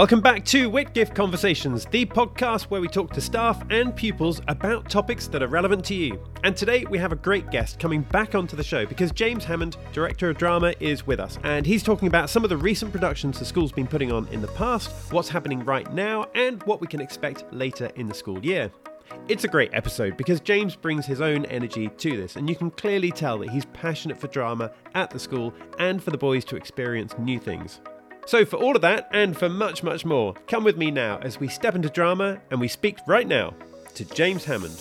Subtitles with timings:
[0.00, 4.88] Welcome back to Whitgift Conversations, the podcast where we talk to staff and pupils about
[4.88, 6.18] topics that are relevant to you.
[6.42, 9.76] And today we have a great guest coming back onto the show because James Hammond,
[9.92, 11.38] Director of Drama, is with us.
[11.44, 14.40] And he's talking about some of the recent productions the school's been putting on in
[14.40, 18.42] the past, what's happening right now, and what we can expect later in the school
[18.42, 18.72] year.
[19.28, 22.70] It's a great episode because James brings his own energy to this, and you can
[22.70, 26.56] clearly tell that he's passionate for drama at the school and for the boys to
[26.56, 27.82] experience new things.
[28.26, 31.40] So, for all of that and for much, much more, come with me now as
[31.40, 33.54] we step into drama and we speak right now
[33.94, 34.76] to James Hammond.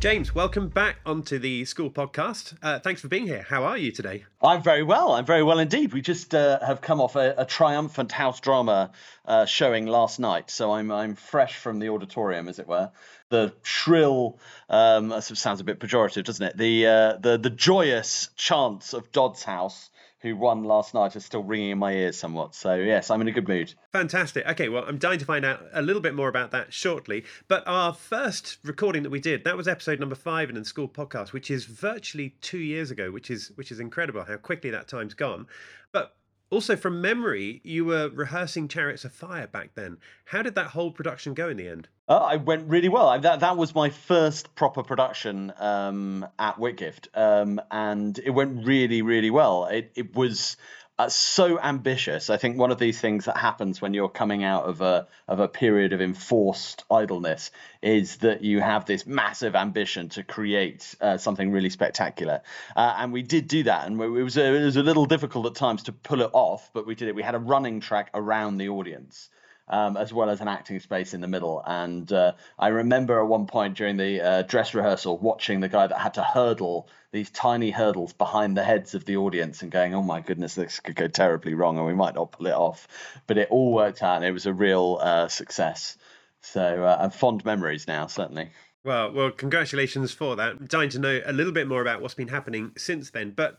[0.00, 2.56] James, welcome back onto the school podcast.
[2.60, 3.46] Uh, thanks for being here.
[3.48, 4.24] How are you today?
[4.42, 5.12] I'm very well.
[5.12, 5.92] I'm very well indeed.
[5.92, 8.90] We just uh, have come off a, a triumphant house drama
[9.24, 12.90] uh, showing last night, so I'm I'm fresh from the auditorium, as it were.
[13.28, 16.56] The shrill, um, sounds a bit pejorative, doesn't it?
[16.56, 19.90] The uh, the the joyous chants of Dodd's house
[20.22, 22.54] who won last night are still ringing in my ears somewhat.
[22.54, 23.74] So, yes, I'm in a good mood.
[23.90, 24.46] Fantastic.
[24.46, 27.24] Okay, well, I'm dying to find out a little bit more about that shortly.
[27.48, 30.88] But our first recording that we did, that was episode number five in the school
[30.88, 34.86] podcast, which is virtually two years ago, which is which is incredible how quickly that
[34.86, 35.46] time's gone.
[35.90, 36.14] But
[36.52, 39.96] also, from memory, you were rehearsing Chariots of Fire back then.
[40.26, 41.88] How did that whole production go in the end?
[42.08, 43.18] Uh, I went really well.
[43.18, 49.00] That that was my first proper production um, at Whitgift, um, and it went really,
[49.00, 49.64] really well.
[49.64, 50.58] It it was
[50.98, 52.30] uh, so ambitious.
[52.30, 55.40] I think one of these things that happens when you're coming out of a of
[55.40, 57.50] a period of enforced idleness
[57.82, 62.42] is that you have this massive ambition to create uh, something really spectacular.
[62.76, 65.46] Uh, and we did do that, and it was a, it was a little difficult
[65.46, 67.14] at times to pull it off, but we did it.
[67.14, 69.30] We had a running track around the audience
[69.72, 71.62] um, as well as an acting space in the middle.
[71.66, 75.86] And uh, I remember at one point during the uh, dress rehearsal watching the guy
[75.86, 79.94] that had to hurdle these tiny hurdles behind the heads of the audience and going,
[79.94, 82.86] oh my goodness, this could go terribly wrong and we might not pull it off.
[83.26, 85.96] But it all worked out and it was a real uh, success.
[86.42, 88.50] So, uh, and fond memories now, certainly.
[88.84, 90.56] Well, well, congratulations for that.
[90.60, 93.30] I'm dying to know a little bit more about what's been happening since then.
[93.30, 93.56] But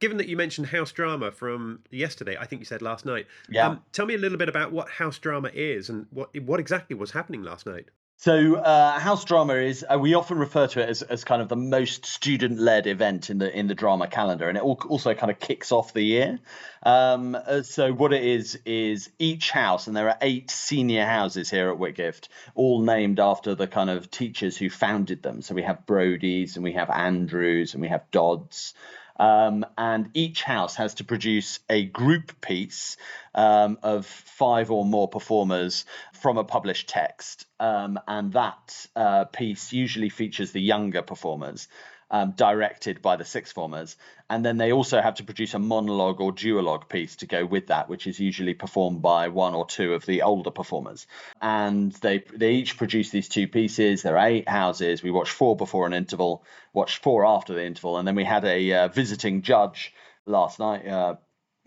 [0.00, 3.26] given that you mentioned house drama from yesterday, I think you said last night.
[3.48, 3.68] Yeah.
[3.68, 6.96] Um, tell me a little bit about what house drama is and what what exactly
[6.96, 7.88] was happening last night.
[8.16, 11.48] So, uh, house drama is uh, we often refer to it as, as kind of
[11.48, 15.30] the most student led event in the in the drama calendar, and it also kind
[15.30, 16.38] of kicks off the year.
[16.84, 21.50] Um, uh, so, what it is is each house, and there are eight senior houses
[21.50, 25.42] here at Whitgift, all named after the kind of teachers who founded them.
[25.42, 28.74] So we have Brodies, and we have Andrews, and we have Dodds.
[29.16, 32.96] Um, and each house has to produce a group piece
[33.34, 37.46] um, of five or more performers from a published text.
[37.60, 41.68] Um, and that uh, piece usually features the younger performers
[42.14, 43.96] um, directed by the sixth formers.
[44.30, 47.66] And then they also have to produce a monologue or duologue piece to go with
[47.66, 51.08] that, which is usually performed by one or two of the older performers.
[51.42, 54.02] And they they each produce these two pieces.
[54.02, 55.02] There are eight houses.
[55.02, 58.44] We watched four before an interval, watched four after the interval, and then we had
[58.44, 59.92] a uh, visiting judge
[60.24, 61.16] last night, uh,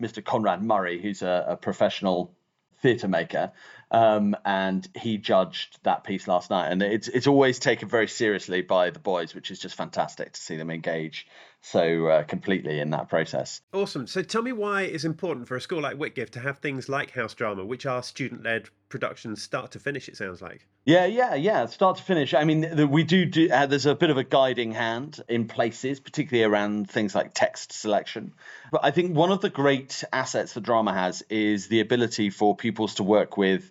[0.02, 0.24] Mr.
[0.24, 2.34] Conrad Murray, who's a, a professional
[2.80, 3.52] theatre maker,
[3.90, 6.70] um, and he judged that piece last night.
[6.70, 10.40] And it's it's always taken very seriously by the boys, which is just fantastic to
[10.40, 11.26] see them engage
[11.60, 13.60] so uh, completely in that process.
[13.72, 14.06] Awesome.
[14.06, 17.10] So tell me why it's important for a school like Whitgift to have things like
[17.10, 20.66] house drama, which are student led productions start to finish, it sounds like.
[20.86, 21.66] Yeah, yeah, yeah.
[21.66, 22.32] Start to finish.
[22.32, 25.46] I mean, the, we do, do uh, there's a bit of a guiding hand in
[25.46, 28.32] places, particularly around things like text selection.
[28.72, 32.56] But I think one of the great assets that drama has is the ability for
[32.56, 33.70] pupils to work with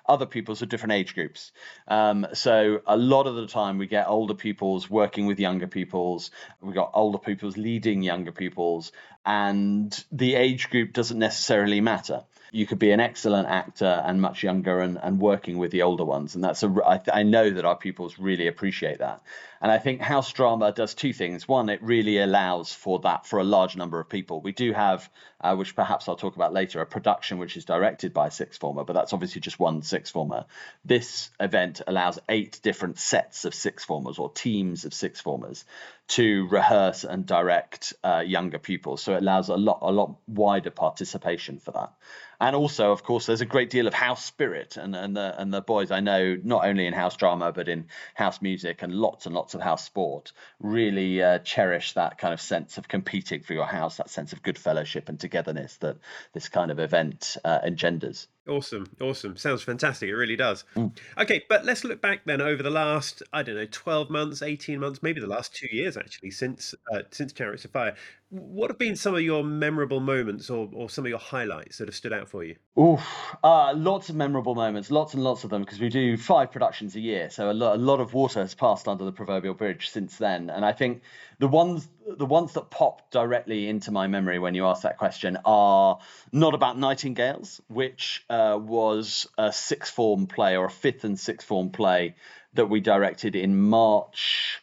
[0.11, 1.51] other pupils of different age groups.
[1.87, 6.31] Um, so a lot of the time we get older pupils working with younger pupils.
[6.61, 8.91] We've got older pupils leading younger pupils,
[9.25, 12.23] and the age group doesn't necessarily matter
[12.53, 16.03] you could be an excellent actor and much younger and, and working with the older
[16.03, 16.35] ones.
[16.35, 19.21] And that's a, I, I know that our pupils really appreciate that.
[19.61, 21.47] And I think house drama does two things.
[21.47, 24.41] One, it really allows for that for a large number of people.
[24.41, 28.11] We do have, uh, which perhaps I'll talk about later, a production which is directed
[28.11, 30.45] by sixth former, but that's obviously just one sixth former.
[30.83, 35.65] This event allows eight different sets of sixth formers or teams of sixth formers
[36.11, 39.01] to rehearse and direct uh, younger pupils.
[39.01, 41.93] So it allows a lot, a lot wider participation for that
[42.41, 45.53] and also, of course, there's a great deal of house spirit, and and the and
[45.53, 47.85] the boys I know not only in house drama but in
[48.15, 52.41] house music and lots and lots of house sport really uh, cherish that kind of
[52.41, 55.97] sense of competing for your house, that sense of good fellowship and togetherness that
[56.33, 58.27] this kind of event uh, engenders.
[58.47, 59.37] Awesome, awesome.
[59.37, 60.09] Sounds fantastic.
[60.09, 60.65] It really does.
[60.75, 60.97] Mm.
[61.19, 64.79] Okay, but let's look back then over the last, I don't know, 12 months, 18
[64.79, 67.95] months, maybe the last two years actually since uh, since Chariots of Fire.
[68.29, 71.89] What have been some of your memorable moments or, or some of your highlights that
[71.89, 72.55] have stood out for you?
[72.79, 73.05] Oof,
[73.43, 76.95] uh, lots of memorable moments, lots and lots of them, because we do five productions
[76.95, 79.89] a year, so a lot, a lot of water has passed under the proverbial bridge
[79.89, 80.49] since then.
[80.49, 81.01] And I think
[81.39, 81.87] the ones
[82.17, 85.99] the ones that pop directly into my memory when you ask that question are
[86.31, 91.47] not about nightingales, which uh, was a sixth form play or a fifth and sixth
[91.47, 92.15] form play
[92.53, 94.60] that we directed in March.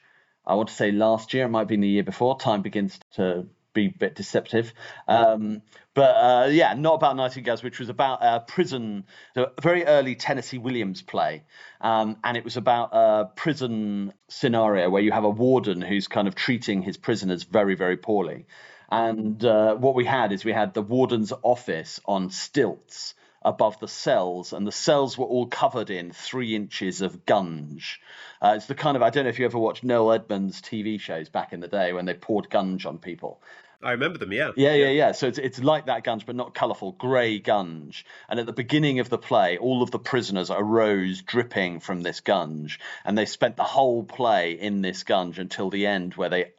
[0.49, 2.39] I want to say last year, it might be the year before.
[2.39, 4.73] Time begins to be a bit deceptive.
[5.07, 5.63] Um,
[5.95, 9.05] but uh, yeah, not about Nightingales, which was about a prison,
[9.37, 11.45] a very early Tennessee Williams play.
[11.81, 16.27] Um, and it was about a prison scenario where you have a warden who's kind
[16.27, 18.47] of treating his prisoners very, very poorly.
[18.91, 23.89] And uh, what we had is we had the warden's office on stilts above the
[23.89, 28.01] cells, and the cells were all covered in three inches of gunge.
[28.41, 31.01] Uh, it's the kind of I don't know if you ever watched Noel Edmonds TV
[31.01, 33.41] shows back in the day when they poured gunge on people.
[33.81, 34.51] I remember them, yeah.
[34.57, 35.13] Yeah, yeah, yeah.
[35.13, 38.05] So it's it's like that gunge, but not colourful, grey gunge.
[38.29, 42.21] And at the beginning of the play, all of the prisoners arose dripping from this
[42.21, 46.53] gunge, and they spent the whole play in this gunge until the end, where they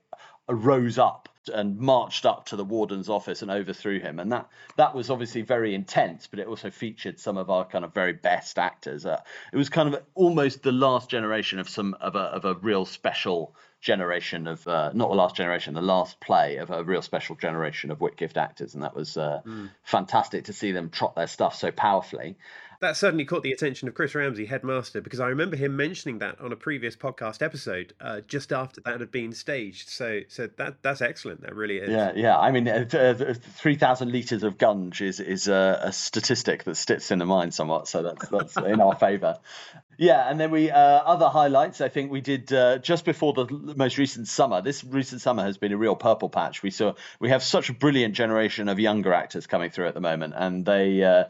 [0.47, 4.19] rose up and marched up to the warden's office and overthrew him.
[4.19, 4.47] And that
[4.77, 8.13] that was obviously very intense, but it also featured some of our kind of very
[8.13, 9.05] best actors.
[9.05, 12.55] Uh, it was kind of almost the last generation of some of a of a
[12.55, 17.01] real special generation of uh, not the last generation, the last play of a real
[17.01, 19.69] special generation of Whitgift actors, and that was uh, mm.
[19.83, 22.37] fantastic to see them trot their stuff so powerfully.
[22.81, 26.39] That certainly caught the attention of Chris Ramsey, headmaster, because I remember him mentioning that
[26.39, 29.89] on a previous podcast episode, uh, just after that had been staged.
[29.89, 31.41] So, so that that's excellent.
[31.41, 31.89] That really is.
[31.89, 32.39] Yeah, yeah.
[32.39, 36.75] I mean, uh, uh three thousand liters of gunge is is a, a, statistic that
[36.75, 37.89] sticks in the mind somewhat.
[37.89, 39.39] So that's that's in our favour.
[40.01, 41.81] Yeah, and then we uh, other highlights.
[41.81, 44.61] I think we did uh, just before the most recent summer.
[44.61, 46.63] This recent summer has been a real purple patch.
[46.63, 49.99] We saw we have such a brilliant generation of younger actors coming through at the
[49.99, 51.25] moment, and they uh,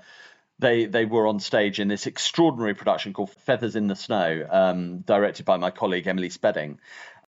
[0.59, 4.99] they they were on stage in this extraordinary production called Feathers in the Snow, um,
[4.99, 6.77] directed by my colleague Emily Spedding,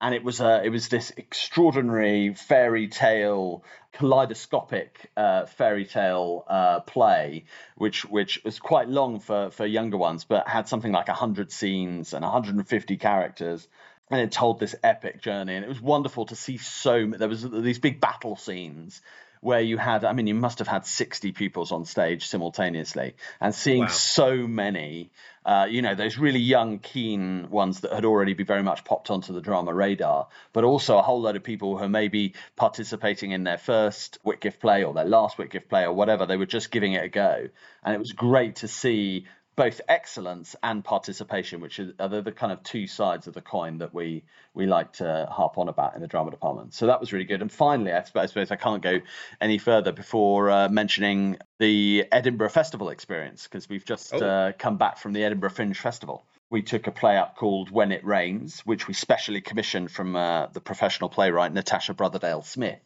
[0.01, 3.63] and it was uh, it was this extraordinary fairy tale,
[3.93, 7.45] kaleidoscopic uh, fairy tale uh, play,
[7.75, 12.13] which which was quite long for for younger ones, but had something like hundred scenes
[12.13, 13.67] and 150 characters.
[14.09, 17.07] And it told this epic journey, and it was wonderful to see so.
[17.07, 19.01] There was these big battle scenes,
[19.41, 23.53] where you had, I mean, you must have had 60 pupils on stage simultaneously, and
[23.53, 23.87] seeing wow.
[23.87, 25.11] so many,
[25.43, 29.09] uh, you know, those really young, keen ones that had already be very much popped
[29.09, 33.31] onto the drama radar, but also a whole load of people who may be participating
[33.31, 36.27] in their first Whitgift play or their last Whitgift play or whatever.
[36.27, 37.49] They were just giving it a go,
[37.83, 39.25] and it was great to see
[39.61, 43.77] both excellence and participation, which are the, the, kind of two sides of the coin
[43.77, 44.23] that we
[44.55, 46.73] we like to harp on about in the drama department.
[46.73, 47.43] So that was really good.
[47.43, 49.01] And finally, I suppose, I, suppose I can't go
[49.39, 54.25] any further before uh, mentioning the Edinburgh Festival experience because we've just oh.
[54.25, 56.25] uh, come back from the Edinburgh Fringe Festival.
[56.49, 60.47] We took a play up called When It Rains, which we specially commissioned from uh,
[60.47, 62.81] the professional playwright Natasha Brotherdale Smith.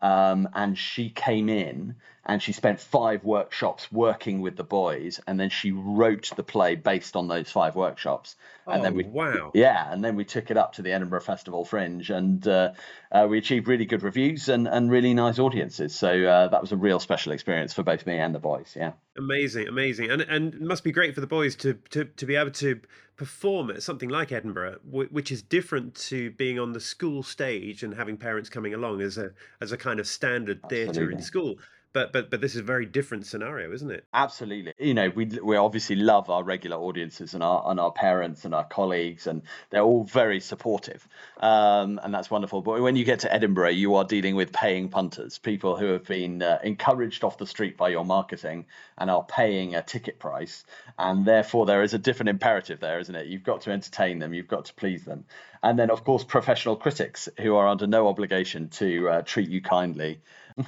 [0.00, 5.40] Um, and she came in and she spent five workshops working with the boys and
[5.40, 8.36] then she wrote the play based on those five workshops.
[8.66, 9.50] And oh, then we wow.
[9.54, 12.72] Yeah and then we took it up to the edinburgh festival fringe and uh,
[13.10, 15.94] uh, we achieved really good reviews and, and really nice audiences.
[15.94, 18.92] So uh, that was a real special experience for both me and the boys yeah.
[19.18, 20.10] Amazing amazing.
[20.10, 22.80] And and it must be great for the boys to to, to be able to
[23.16, 27.94] perform at something like edinburgh which is different to being on the school stage and
[27.94, 29.30] having parents coming along as a
[29.60, 31.56] as a kind of standard theatre in school
[31.92, 34.04] but but but this is a very different scenario, isn't it?
[34.14, 34.72] Absolutely.
[34.78, 38.54] You know, we we obviously love our regular audiences and our and our parents and
[38.54, 41.06] our colleagues, and they're all very supportive,
[41.38, 42.62] um, and that's wonderful.
[42.62, 46.04] But when you get to Edinburgh, you are dealing with paying punters, people who have
[46.04, 48.66] been uh, encouraged off the street by your marketing
[48.98, 50.64] and are paying a ticket price,
[50.98, 53.26] and therefore there is a different imperative there, isn't it?
[53.26, 55.24] You've got to entertain them, you've got to please them,
[55.62, 59.60] and then of course professional critics who are under no obligation to uh, treat you
[59.60, 60.20] kindly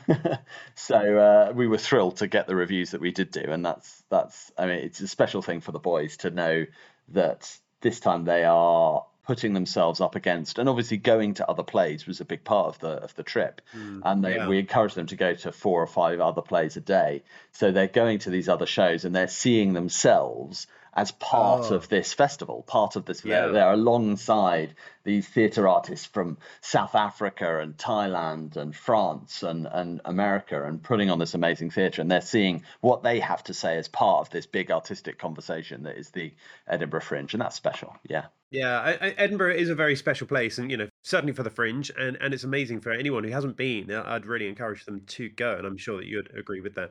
[0.75, 4.03] so uh, we were thrilled to get the reviews that we did do, and that's
[4.09, 4.53] that's.
[4.59, 6.67] I mean, it's a special thing for the boys to know
[7.09, 12.07] that this time they are putting themselves up against and obviously going to other plays
[12.07, 14.47] was a big part of the of the trip mm, and they, yeah.
[14.47, 17.23] we encourage them to go to four or five other plays a day
[17.53, 21.75] so they're going to these other shows and they're seeing themselves as part oh.
[21.75, 23.25] of this festival, part of this.
[23.25, 23.49] Yeah.
[23.49, 30.65] They're alongside these theatre artists from South Africa and Thailand and France and, and America
[30.65, 32.01] and putting on this amazing theatre.
[32.01, 35.83] And they're seeing what they have to say as part of this big artistic conversation
[35.83, 36.33] that is the
[36.67, 37.35] Edinburgh Fringe.
[37.35, 37.97] And that's special.
[38.09, 38.27] Yeah.
[38.51, 41.51] Yeah, I, I, Edinburgh is a very special place, and you know, certainly for the
[41.51, 45.29] fringe and and it's amazing for anyone who hasn't been i'd really encourage them to
[45.29, 46.91] go and i'm sure that you'd agree with that.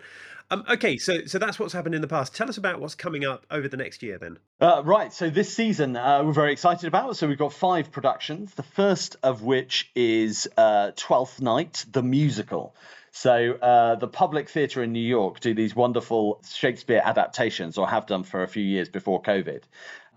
[0.51, 2.35] Um, okay so so that's what's happened in the past.
[2.35, 4.37] Tell us about what's coming up over the next year then.
[4.61, 7.17] Uh, right so this season uh, we're very excited about.
[7.17, 12.75] So we've got five productions the first of which is uh, twelfth night the musical.
[13.15, 18.07] So uh, the Public Theatre in New York do these wonderful Shakespeare adaptations, or have
[18.07, 19.61] done for a few years before COVID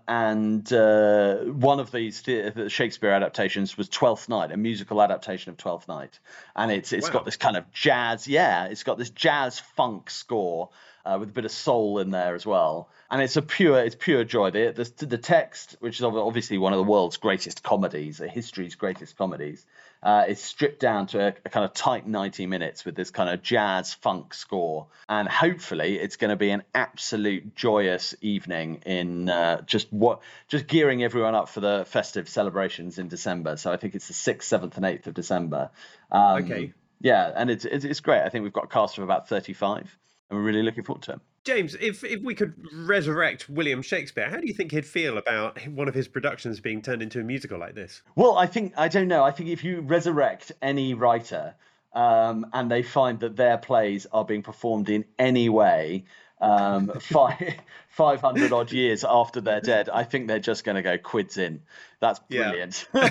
[0.07, 2.23] and uh, one of these
[2.67, 6.19] Shakespeare adaptations was Twelfth Night, a musical adaptation of Twelfth Night,
[6.55, 7.13] and it's it's wow.
[7.13, 10.69] got this kind of jazz, yeah, it's got this jazz funk score
[11.05, 13.95] uh, with a bit of soul in there as well, and it's a pure it's
[13.95, 14.49] pure joy.
[14.51, 19.17] The, the the text, which is obviously one of the world's greatest comedies, history's greatest
[19.17, 19.65] comedies,
[20.03, 23.29] uh, is stripped down to a, a, kind of tight 90 minutes with this kind
[23.29, 24.87] of jazz funk score.
[25.09, 30.67] And hopefully, it's going to be an absolute joyous evening in uh, just what just
[30.67, 33.57] gearing everyone up for the festive celebrations in December.
[33.57, 35.71] So I think it's the 6th, 7th, and 8th of December.
[36.11, 36.73] Um, okay.
[36.99, 38.21] Yeah, and it's, it's, it's great.
[38.21, 39.97] I think we've got a cast of about 35
[40.29, 41.19] and we're really looking forward to it.
[41.47, 45.65] James, if if we could resurrect William Shakespeare, how do you think he'd feel about
[45.69, 48.01] one of his productions being turned into a musical like this?
[48.17, 49.23] Well, I think I don't know.
[49.23, 51.55] I think if you resurrect any writer
[51.93, 56.03] um, and they find that their plays are being performed in any way
[56.39, 57.55] um, five,
[57.89, 61.61] 500 odd years after they're dead, I think they're just going to go quids in.
[61.99, 62.87] That's brilliant.
[62.93, 63.09] Yeah.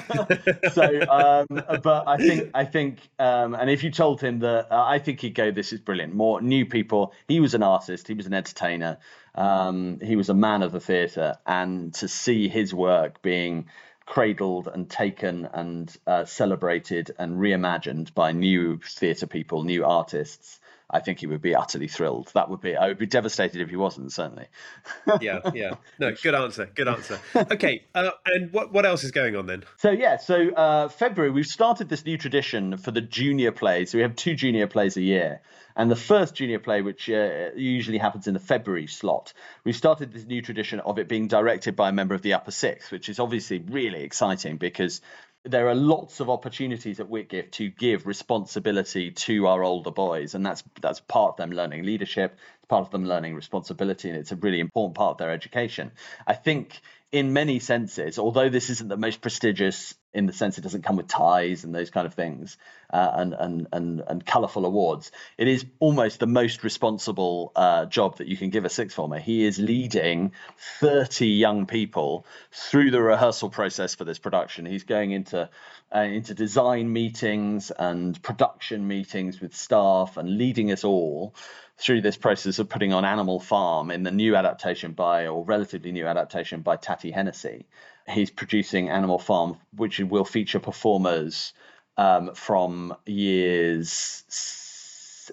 [0.73, 1.47] so, um,
[1.83, 5.21] but I think, I think, um, and if you told him that, uh, I think
[5.21, 6.15] he'd go, this is brilliant.
[6.15, 7.13] More new people.
[7.27, 8.99] He was an artist, he was an entertainer,
[9.35, 11.37] um, he was a man of the theatre.
[11.45, 13.67] And to see his work being
[14.07, 20.61] cradled and taken and uh, celebrated and reimagined by new theatre people, new artists.
[20.89, 22.31] I think he would be utterly thrilled.
[22.35, 24.13] That would be I would be devastated if he wasn't.
[24.13, 24.47] Certainly.
[25.21, 25.75] yeah, yeah.
[25.99, 26.71] No, good answer.
[26.73, 27.19] Good answer.
[27.35, 29.65] Okay, uh, and what what else is going on then?
[29.79, 33.91] So yeah, so uh, February we've started this new tradition for the junior plays.
[33.91, 35.41] So we have two junior plays a year.
[35.79, 40.11] And the first junior play, which uh, usually happens in the February slot, we started
[40.11, 43.11] this new tradition of it being directed by a member of the upper sixth, which
[43.11, 45.03] is obviously really exciting because
[45.47, 50.45] there are lots of opportunities at Whitgift to give responsibility to our older boys, and
[50.45, 52.39] that's that's part of them learning leadership.
[52.59, 55.93] It's part of them learning responsibility, and it's a really important part of their education.
[56.27, 56.81] I think
[57.13, 60.97] in many senses, although this isn't the most prestigious in the sense it doesn't come
[60.97, 62.57] with ties and those kind of things
[62.91, 68.17] uh, and and and and colourful awards, it is almost the most responsible uh, job
[68.19, 69.19] that you can give a sixth former.
[69.19, 70.33] He is leading
[70.81, 74.67] 30 young people through the rehearsal process for this production.
[74.67, 75.51] He's going into
[75.95, 81.35] uh, into design meetings and production meetings with staff and leading us all
[81.79, 85.93] through this process of putting on Animal Farm in the new adaptation by, or relatively
[85.93, 87.67] new adaptation by Tatty Hennessy.
[88.09, 91.53] He's producing Animal Farm, which will feature performers
[91.97, 94.23] um, from years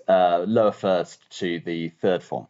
[0.08, 2.48] uh, lower first to the third form.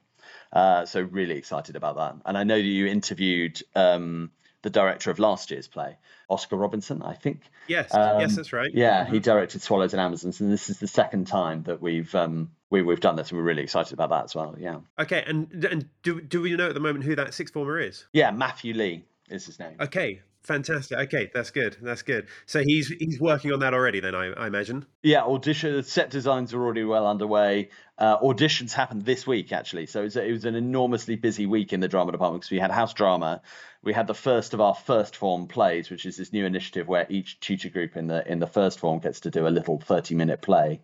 [0.52, 2.16] Uh, so really excited about that.
[2.26, 5.98] And I know that you interviewed um, the director of last year's play,
[6.30, 7.42] Oscar Robinson, I think.
[7.68, 8.72] Yes, um, yes, that's right.
[8.74, 9.24] Yeah, he mm-hmm.
[9.24, 13.00] directed Swallows and Amazons, and this is the second time that we've um, we, we've
[13.00, 14.56] done this, and we're really excited about that as well.
[14.60, 14.80] Yeah.
[15.00, 18.06] Okay, and and do do we know at the moment who that sixth former is?
[18.14, 19.76] Yeah, Matthew Lee is his name.
[19.80, 20.98] Okay, Fantastic.
[21.00, 21.78] Okay, that's good.
[21.82, 22.28] That's good.
[22.48, 24.02] So he's he's working on that already.
[24.02, 24.86] Then I, I imagine.
[25.02, 27.70] Yeah, audition set designs are already well underway.
[27.98, 31.72] Uh, auditions happened this week actually, so it was, it was an enormously busy week
[31.72, 33.42] in the drama department because we had house drama,
[33.84, 37.06] we had the first of our first form plays, which is this new initiative where
[37.10, 40.14] each tutor group in the in the first form gets to do a little thirty
[40.14, 40.82] minute play,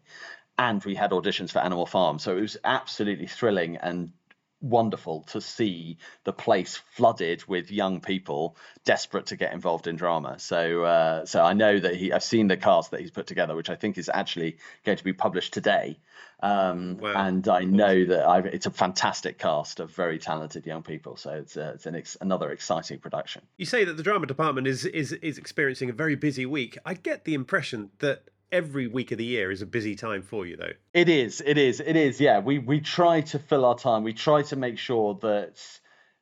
[0.57, 2.17] and we had auditions for Animal Farm.
[2.17, 4.13] So it was absolutely thrilling and
[4.61, 10.37] wonderful to see the place flooded with young people desperate to get involved in drama.
[10.39, 12.11] So, uh, so I know that he.
[12.11, 15.03] I've seen the cast that he's put together, which I think is actually going to
[15.03, 15.99] be published today.
[16.41, 17.27] Um, wow.
[17.27, 21.17] And I know that I've, it's a fantastic cast of very talented young people.
[21.17, 23.41] So it's, uh, it's an ex- another exciting production.
[23.57, 26.77] You say that the drama department is is is experiencing a very busy week.
[26.85, 30.45] I get the impression that every week of the year is a busy time for
[30.45, 30.73] you though.
[30.93, 32.39] It is it is it is yeah.
[32.39, 34.03] We we try to fill our time.
[34.03, 35.59] We try to make sure that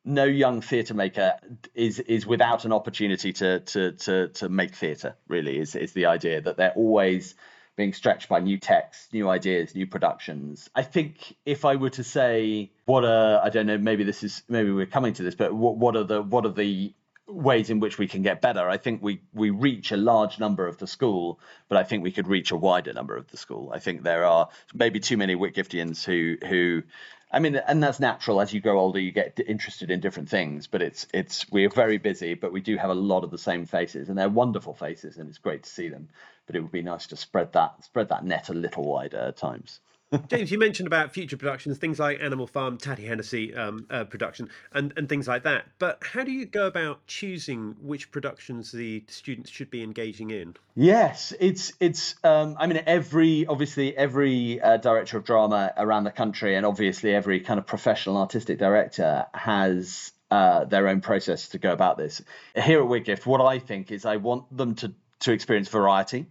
[0.04, 1.34] no young theatre maker
[1.76, 6.06] is is without an opportunity to to to to make theatre really is is the
[6.06, 7.36] idea that they're always
[7.76, 10.68] being stretched by new texts, new ideas, new productions.
[10.74, 14.44] I think if I were to say what are I don't know, maybe this is
[14.50, 16.94] maybe we're coming to this, but what, what are the what are the
[17.28, 18.70] ways in which we can get better.
[18.70, 22.12] I think we we reach a large number of the school, but I think we
[22.12, 23.72] could reach a wider number of the school.
[23.74, 26.84] I think there are maybe too many Whitgiftians who who
[27.30, 28.40] I mean, and that's natural.
[28.40, 30.68] As you grow older, you get interested in different things.
[30.68, 33.66] But it's it's we're very busy, but we do have a lot of the same
[33.66, 36.10] faces, and they're wonderful faces, and it's great to see them.
[36.46, 39.38] But it would be nice to spread that spread that net a little wider at
[39.38, 39.82] times.
[40.30, 44.50] James, you mentioned about future productions, things like Animal Farm, Tatty Hennessy um, uh, production,
[44.72, 45.66] and, and things like that.
[45.80, 50.56] But how do you go about choosing which productions the students should be engaging in?
[50.76, 52.16] Yes, it's it's.
[52.24, 57.14] Um, I mean, every obviously every uh, director of drama around the country, and obviously
[57.14, 62.22] every kind of professional artistic director has uh, their own process to go about this.
[62.56, 66.28] Here at Whitgift, what I think is I want them to to experience variety.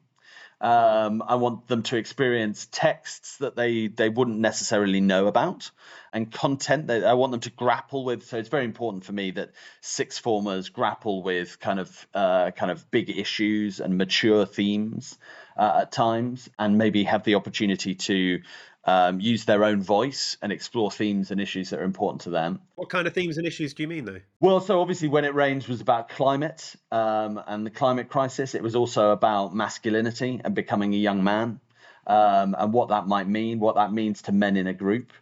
[0.61, 5.71] Um, I want them to experience texts that they they wouldn't necessarily know about,
[6.13, 8.25] and content that I want them to grapple with.
[8.27, 9.51] So it's very important for me that
[9.83, 15.19] six formers grapple with kind of uh, kind of big issues and mature themes
[15.57, 18.41] uh, at times, and maybe have the opportunity to
[18.85, 22.61] um, use their own voice and explore themes and issues that are important to them.
[22.77, 24.21] What kind of themes and issues do you mean, though?
[24.41, 28.55] Well, so obviously, When It Rains was about climate um, and the climate crisis.
[28.55, 31.61] It was also about masculinity and becoming a young man
[32.07, 35.13] um, and what that might mean, what that means to men in a group.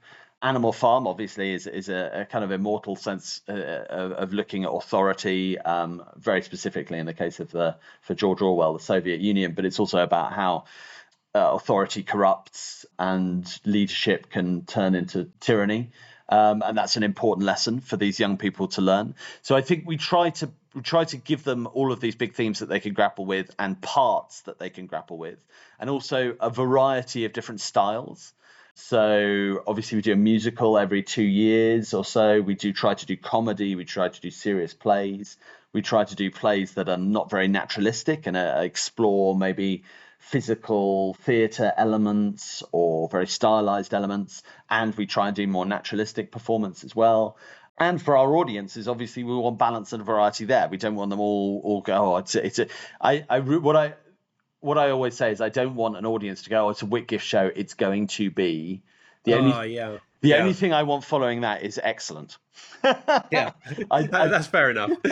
[0.45, 4.71] Animal Farm obviously is is a, a kind of immortal sense uh, of, looking at
[4.71, 9.55] authority, um, very specifically in the case of the for George Orwell, the Soviet Union.
[9.55, 10.65] But it's also about how
[11.35, 15.93] uh, authority corrupts and leadership can turn into tyranny.
[16.29, 19.15] Um, and that's an important lesson for these young people to learn.
[19.41, 22.35] So I think we try to we try to give them all of these big
[22.35, 25.39] themes that they can grapple with and parts that they can grapple with,
[25.81, 28.35] and also a variety of different styles.
[28.75, 32.41] So obviously we do a musical every two years or so.
[32.41, 33.77] We do try to do comedy.
[33.77, 35.37] We try to do serious plays.
[35.73, 39.85] We try to do plays that are not very naturalistic and uh, explore maybe
[40.19, 46.83] physical theatre elements or very stylized elements, and we try and do more naturalistic performance
[46.83, 47.37] as well.
[47.77, 50.69] And for our audiences, obviously, we want balance and variety there.
[50.69, 52.15] We don't want them all all go.
[52.15, 52.67] Oh, it's a, it's a,
[53.01, 53.95] I I what I
[54.65, 56.67] what I always say is I don't want an audience to go.
[56.67, 57.51] Oh, it's a Whitgift show.
[57.55, 58.83] It's going to be
[59.25, 59.53] the only.
[59.53, 59.99] Uh, yeah.
[60.23, 60.37] The yeah.
[60.37, 62.39] only thing I want following that is excellent.
[62.83, 63.53] yeah,
[63.91, 64.93] I, I, that's fair enough.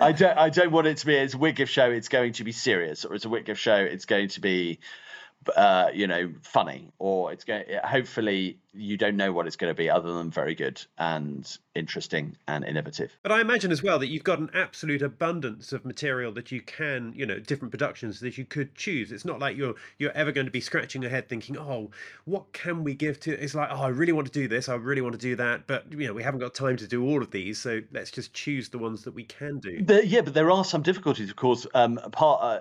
[0.00, 0.38] I don't.
[0.38, 1.16] I don't want it to be.
[1.16, 1.90] It's a Whitgift show.
[1.90, 3.76] It's going to be serious, or it's a Whitgift show.
[3.76, 4.78] It's going to be
[5.56, 7.64] uh, you know, funny, or it's going.
[7.84, 12.36] Hopefully, you don't know what it's going to be, other than very good and interesting
[12.46, 13.16] and innovative.
[13.22, 16.60] But I imagine as well that you've got an absolute abundance of material that you
[16.60, 19.12] can, you know, different productions that you could choose.
[19.12, 21.90] It's not like you're you're ever going to be scratching your head thinking, oh,
[22.24, 23.32] what can we give to?
[23.32, 25.66] It's like, oh, I really want to do this, I really want to do that,
[25.66, 28.34] but you know, we haven't got time to do all of these, so let's just
[28.34, 29.84] choose the ones that we can do.
[30.04, 31.66] Yeah, but there are some difficulties, of course.
[31.74, 32.42] Um, part.
[32.42, 32.60] Uh,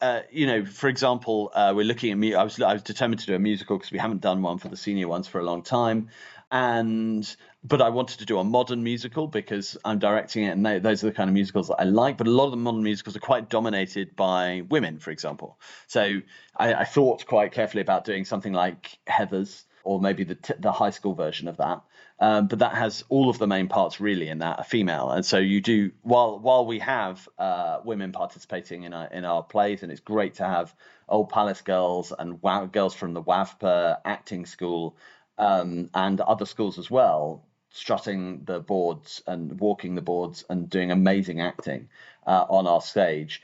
[0.00, 2.34] uh, you know, for example, uh, we're looking at me.
[2.34, 4.68] I was I was determined to do a musical because we haven't done one for
[4.68, 6.08] the senior ones for a long time,
[6.50, 10.78] and but I wanted to do a modern musical because I'm directing it, and they,
[10.78, 12.16] those are the kind of musicals that I like.
[12.16, 15.58] But a lot of the modern musicals are quite dominated by women, for example.
[15.86, 16.20] So
[16.56, 20.72] I, I thought quite carefully about doing something like Heathers or maybe the t- the
[20.72, 21.82] high school version of that.
[22.22, 25.24] Um, but that has all of the main parts really in that are female, and
[25.24, 29.82] so you do while while we have uh, women participating in our in our plays,
[29.82, 30.74] and it's great to have
[31.08, 32.38] Old Palace girls and
[32.72, 34.96] girls from the WAVPA acting school
[35.38, 40.90] um, and other schools as well, strutting the boards and walking the boards and doing
[40.90, 41.88] amazing acting
[42.26, 43.42] uh, on our stage.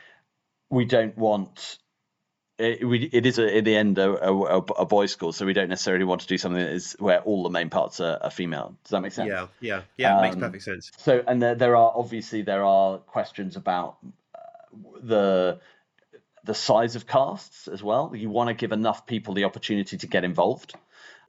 [0.68, 1.78] We don't want
[2.58, 5.52] it, we, it is a, in the end a, a, a, boys' school, so we
[5.52, 8.30] don't necessarily want to do something that is where all the main parts are, are
[8.30, 8.76] female.
[8.84, 9.28] Does that make sense?
[9.28, 10.16] Yeah, yeah, yeah.
[10.16, 10.90] Um, makes perfect sense.
[10.96, 13.98] So, and there, there are obviously there are questions about
[14.34, 14.38] uh,
[15.02, 15.60] the
[16.44, 18.12] the size of casts as well.
[18.14, 20.74] You want to give enough people the opportunity to get involved.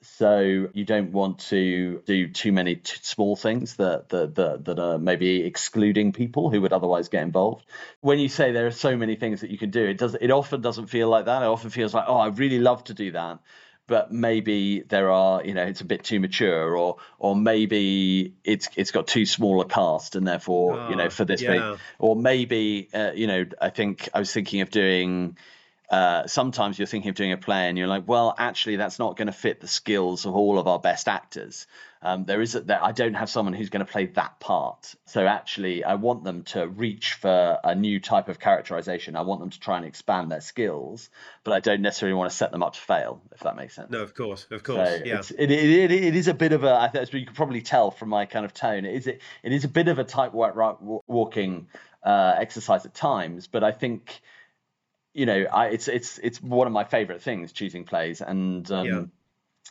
[0.01, 4.79] So you don't want to do too many t- small things that, that that that
[4.79, 7.65] are maybe excluding people who would otherwise get involved.
[8.01, 10.31] When you say there are so many things that you can do, it does it
[10.31, 11.41] often doesn't feel like that.
[11.41, 13.39] It often feels like, oh, I really love to do that,
[13.88, 18.69] but maybe there are you know it's a bit too mature or or maybe it's
[18.75, 21.77] it's got too small a cast and therefore oh, you know ah, for this yeah.
[21.97, 25.38] or maybe uh, you know I think I was thinking of doing
[25.89, 29.15] uh, sometimes you're thinking of doing a play and you're like, well, actually, that's not
[29.15, 31.65] going to fit the skills of all of our best actors.
[32.02, 34.93] Um, there is that I don't have someone who's going to play that part.
[35.06, 39.15] So actually, I want them to reach for a new type of characterization.
[39.15, 41.10] I want them to try and expand their skills,
[41.43, 43.21] but I don't necessarily want to set them up to fail.
[43.34, 43.89] If that makes sense.
[43.89, 45.21] No, of course, of course, so yeah.
[45.39, 46.73] It, it, it is a bit of a.
[46.76, 48.86] I think you can probably tell from my kind of tone.
[48.86, 51.67] It is it, it is a bit of a tight walking
[52.04, 54.21] uh, exercise at times, but I think
[55.17, 58.86] you know, I, it's it's it's one of my favorite things choosing plays, and um,
[58.86, 59.03] yeah.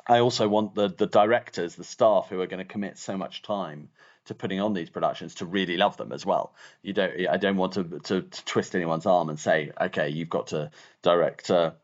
[0.09, 3.43] I also want the the directors, the staff who are going to commit so much
[3.43, 3.89] time
[4.25, 6.53] to putting on these productions to really love them as well.
[6.83, 7.29] You don't.
[7.29, 10.73] I don't want to to, to twist anyone's arm and say, okay, you've got to
[11.03, 11.75] direct a,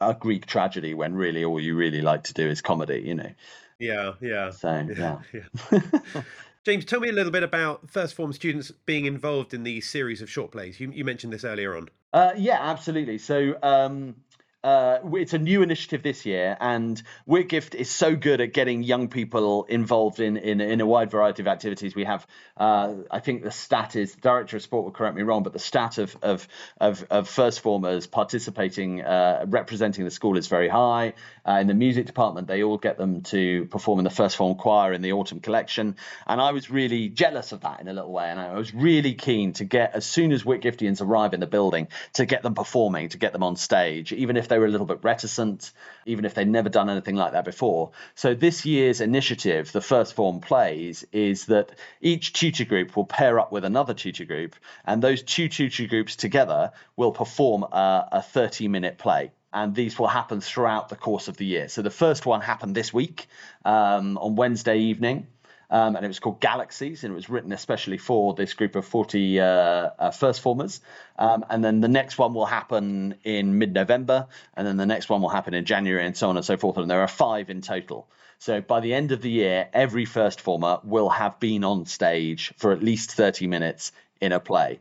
[0.00, 3.04] a Greek tragedy when really all you really like to do is comedy.
[3.06, 3.30] You know.
[3.78, 4.14] Yeah.
[4.20, 4.50] Yeah.
[4.50, 5.18] So yeah.
[5.32, 5.82] yeah.
[6.64, 10.20] James, tell me a little bit about first form students being involved in these series
[10.20, 10.78] of short plays.
[10.78, 11.88] You, you mentioned this earlier on.
[12.12, 13.16] Uh, yeah, absolutely.
[13.16, 14.16] So um,
[14.62, 19.08] uh, it's a new initiative this year, and Whitgift is so good at getting young
[19.08, 21.94] people involved in in, in a wide variety of activities.
[21.94, 22.26] We have,
[22.58, 25.54] uh, I think, the stat is the director of sport will correct me wrong, but
[25.54, 26.46] the stat of of
[26.78, 31.14] of, of first formers participating, uh, representing the school is very high.
[31.48, 34.56] Uh, in the music department, they all get them to perform in the first form
[34.56, 35.96] choir in the autumn collection,
[36.26, 39.14] and I was really jealous of that in a little way, and I was really
[39.14, 43.08] keen to get as soon as Whitgiftians arrive in the building to get them performing,
[43.08, 45.72] to get them on stage, even if they were a little bit reticent,
[46.04, 47.92] even if they'd never done anything like that before.
[48.14, 51.70] So this year's initiative, the First Form Plays, is that
[52.02, 56.16] each tutor group will pair up with another tutor group, and those two tutor groups
[56.16, 61.26] together will perform a, a 30 minute play and these will happen throughout the course
[61.26, 61.68] of the year.
[61.68, 63.26] So the first one happened this week
[63.64, 65.26] um, on Wednesday evening
[65.70, 68.84] um, and it was called Galaxies, and it was written especially for this group of
[68.84, 70.80] 40 uh, uh, first formers.
[71.18, 75.08] Um, and then the next one will happen in mid November, and then the next
[75.08, 76.76] one will happen in January, and so on and so forth.
[76.76, 78.08] And there are five in total.
[78.38, 82.54] So by the end of the year, every first former will have been on stage
[82.56, 84.80] for at least 30 minutes in a play.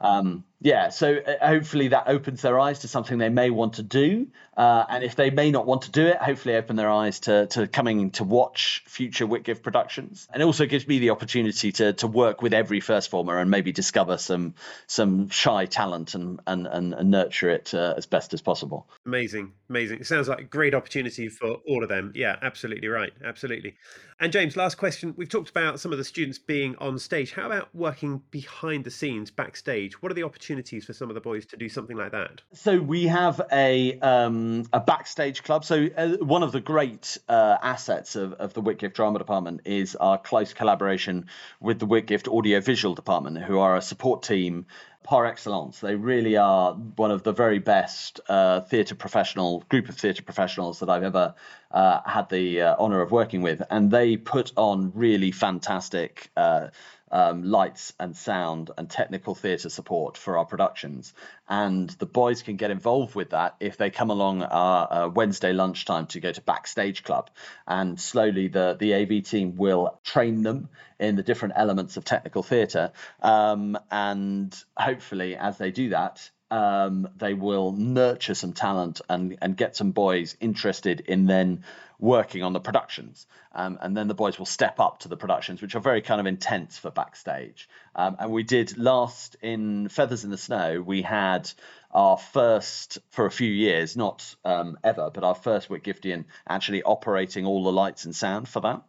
[0.00, 3.84] Um, yeah, so uh, hopefully that opens their eyes to something they may want to
[3.84, 7.20] do, uh, and if they may not want to do it, hopefully open their eyes
[7.20, 11.70] to to coming to watch future Whitgift productions, and it also gives me the opportunity
[11.72, 14.54] to to work with every first former and maybe discover some
[14.88, 18.88] some shy talent and and and, and nurture it uh, as best as possible.
[19.06, 20.00] Amazing, amazing.
[20.00, 22.10] It sounds like a great opportunity for all of them.
[22.16, 23.76] Yeah, absolutely right, absolutely.
[24.18, 25.14] And James, last question.
[25.16, 27.30] We've talked about some of the students being on stage.
[27.30, 30.02] How about working behind the scenes, backstage?
[30.02, 32.40] What are the opportunities for some of the boys to do something like that?
[32.52, 35.64] So we have a um, a backstage club.
[35.64, 39.96] So uh, one of the great uh, assets of, of the Whitgift Drama Department is
[39.96, 41.26] our close collaboration
[41.60, 44.66] with the Whitgift Audio Visual Department, who are a support team
[45.02, 45.80] par excellence.
[45.80, 50.80] They really are one of the very best uh, theatre professional group of theatre professionals
[50.80, 51.34] that I've ever
[51.70, 56.30] uh, had the uh, honour of working with, and they put on really fantastic.
[57.10, 61.12] Uh, um, lights and sound and technical theatre support for our productions.
[61.48, 65.52] And the boys can get involved with that if they come along our uh, Wednesday
[65.52, 67.30] lunchtime to go to Backstage Club.
[67.66, 70.68] And slowly the, the AV team will train them
[70.98, 72.92] in the different elements of technical theatre.
[73.22, 79.56] Um, and hopefully, as they do that, um, they will nurture some talent and, and
[79.56, 81.64] get some boys interested in then
[81.98, 83.26] working on the productions.
[83.52, 86.20] Um, and then the boys will step up to the productions, which are very kind
[86.20, 87.68] of intense for backstage.
[87.94, 91.50] Um, and we did last in Feathers in the Snow, we had
[91.90, 97.46] our first, for a few years, not um, ever, but our first Whitgiftian actually operating
[97.46, 98.82] all the lights and sound for that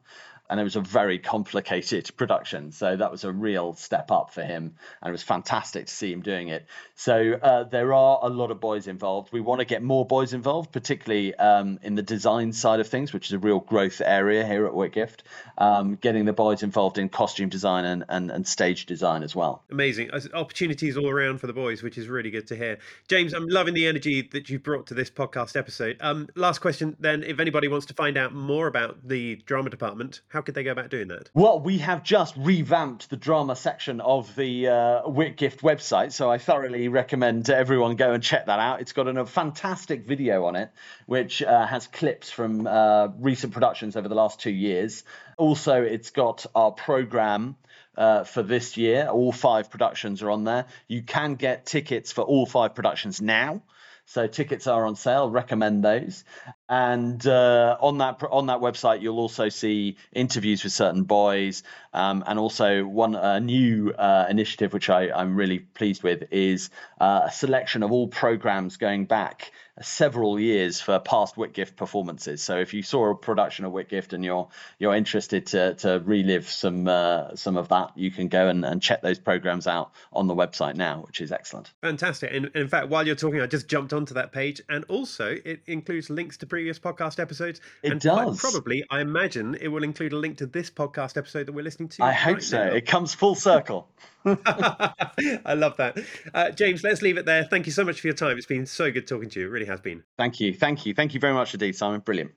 [0.50, 2.72] and it was a very complicated production.
[2.72, 6.12] So that was a real step up for him, and it was fantastic to see
[6.12, 6.66] him doing it.
[6.96, 9.32] So uh, there are a lot of boys involved.
[9.32, 13.14] We want to get more boys involved, particularly um, in the design side of things,
[13.14, 15.24] which is a real growth area here at Whitgift.
[15.58, 19.64] Um, getting the boys involved in costume design and, and, and stage design as well.
[19.70, 22.80] Amazing opportunities all around for the boys, which is really good to hear.
[23.08, 25.98] James, I'm loving the energy that you brought to this podcast episode.
[26.00, 30.22] Um, last question, then, if anybody wants to find out more about the drama department,
[30.30, 31.30] how how could they go about doing that?
[31.34, 36.88] Well, we have just revamped the drama section of the uh, website, so I thoroughly
[36.88, 38.80] recommend everyone go and check that out.
[38.80, 40.72] It's got a fantastic video on it,
[41.08, 45.04] which uh, has clips from uh, recent productions over the last two years.
[45.36, 47.58] Also, it's got our program.
[47.98, 49.10] Uh, for this year.
[49.10, 50.68] All five productions are on there.
[50.88, 53.62] You can get tickets for all five productions now.
[54.10, 55.30] So tickets are on sale.
[55.30, 56.24] Recommend those.
[56.68, 61.62] And uh, on that on that website, you'll also see interviews with certain boys,
[61.94, 67.22] um, and also one new uh, initiative which I, I'm really pleased with is uh,
[67.26, 72.42] a selection of all programs going back several years for past Whitgift performances.
[72.42, 76.50] So if you saw a production of Whitgift and you're you're interested to to relive
[76.50, 80.28] some uh, some of that, you can go and, and check those programs out on
[80.28, 81.72] the website now, which is excellent.
[81.82, 82.34] Fantastic.
[82.34, 85.62] And in fact, while you're talking, I just jumped onto that page, and also it
[85.68, 87.62] includes links to previous podcast episodes.
[87.84, 88.40] It and does.
[88.40, 91.90] Probably, I imagine it will include a link to this podcast episode that we're listening
[91.90, 92.04] to.
[92.04, 92.66] I hope so.
[92.66, 92.74] Now.
[92.74, 93.90] It comes full circle.
[95.46, 95.98] I love that.
[96.34, 97.44] Uh, James, let's leave it there.
[97.44, 98.38] Thank you so much for your time.
[98.38, 99.48] It's been so good talking to you.
[99.48, 100.04] It really has been.
[100.18, 100.54] Thank you.
[100.54, 100.94] Thank you.
[100.94, 102.02] Thank you very much indeed, Simon.
[102.02, 102.32] Brilliant.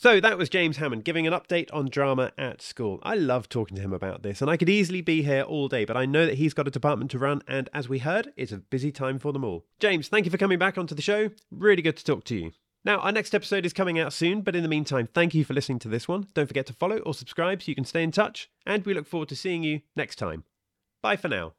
[0.00, 3.00] So that was James Hammond giving an update on drama at school.
[3.02, 5.84] I love talking to him about this, and I could easily be here all day,
[5.84, 8.52] but I know that he's got a department to run, and as we heard, it's
[8.52, 9.64] a busy time for them all.
[9.80, 11.30] James, thank you for coming back onto the show.
[11.50, 12.52] Really good to talk to you.
[12.84, 15.52] Now, our next episode is coming out soon, but in the meantime, thank you for
[15.52, 16.28] listening to this one.
[16.32, 19.08] Don't forget to follow or subscribe so you can stay in touch, and we look
[19.08, 20.44] forward to seeing you next time.
[21.02, 21.54] Bye for now.